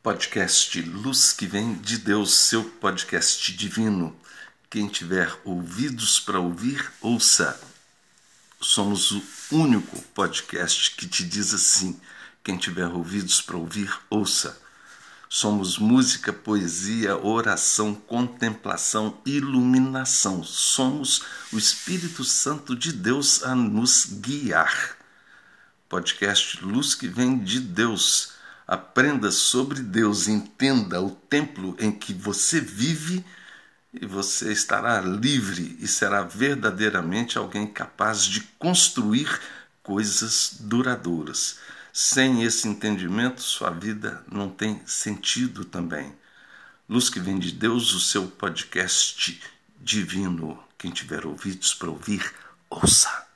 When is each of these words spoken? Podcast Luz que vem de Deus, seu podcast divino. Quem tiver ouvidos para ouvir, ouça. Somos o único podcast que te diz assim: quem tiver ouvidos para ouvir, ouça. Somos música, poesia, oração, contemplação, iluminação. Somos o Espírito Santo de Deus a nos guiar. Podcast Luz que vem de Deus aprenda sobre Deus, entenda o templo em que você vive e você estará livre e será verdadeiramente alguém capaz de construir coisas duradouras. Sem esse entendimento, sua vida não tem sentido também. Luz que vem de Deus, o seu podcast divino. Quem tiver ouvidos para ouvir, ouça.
Podcast 0.00 0.80
Luz 0.80 1.32
que 1.32 1.44
vem 1.44 1.74
de 1.74 1.98
Deus, 1.98 2.32
seu 2.32 2.62
podcast 2.62 3.52
divino. 3.52 4.16
Quem 4.70 4.86
tiver 4.86 5.36
ouvidos 5.44 6.20
para 6.20 6.38
ouvir, 6.38 6.92
ouça. 7.00 7.60
Somos 8.60 9.10
o 9.10 9.22
único 9.50 10.00
podcast 10.14 10.94
que 10.94 11.04
te 11.06 11.24
diz 11.24 11.52
assim: 11.52 12.00
quem 12.44 12.56
tiver 12.56 12.86
ouvidos 12.86 13.40
para 13.40 13.56
ouvir, 13.56 13.92
ouça. 14.08 14.62
Somos 15.28 15.78
música, 15.78 16.32
poesia, 16.32 17.16
oração, 17.16 17.92
contemplação, 17.92 19.20
iluminação. 19.26 20.44
Somos 20.44 21.24
o 21.52 21.58
Espírito 21.58 22.22
Santo 22.22 22.76
de 22.76 22.92
Deus 22.92 23.42
a 23.42 23.52
nos 23.52 24.04
guiar. 24.04 24.96
Podcast 25.88 26.64
Luz 26.64 26.94
que 26.94 27.08
vem 27.08 27.36
de 27.36 27.58
Deus 27.58 28.37
aprenda 28.68 29.30
sobre 29.30 29.80
Deus, 29.80 30.28
entenda 30.28 31.00
o 31.00 31.10
templo 31.10 31.74
em 31.80 31.90
que 31.90 32.12
você 32.12 32.60
vive 32.60 33.24
e 33.94 34.04
você 34.04 34.52
estará 34.52 35.00
livre 35.00 35.78
e 35.80 35.88
será 35.88 36.22
verdadeiramente 36.22 37.38
alguém 37.38 37.66
capaz 37.66 38.24
de 38.26 38.42
construir 38.58 39.40
coisas 39.82 40.58
duradouras. 40.60 41.58
Sem 41.90 42.44
esse 42.44 42.68
entendimento, 42.68 43.40
sua 43.40 43.70
vida 43.70 44.22
não 44.30 44.50
tem 44.50 44.82
sentido 44.84 45.64
também. 45.64 46.14
Luz 46.86 47.08
que 47.08 47.18
vem 47.18 47.38
de 47.38 47.50
Deus, 47.50 47.94
o 47.94 48.00
seu 48.00 48.26
podcast 48.26 49.42
divino. 49.80 50.62
Quem 50.76 50.90
tiver 50.90 51.24
ouvidos 51.24 51.72
para 51.72 51.88
ouvir, 51.88 52.34
ouça. 52.68 53.27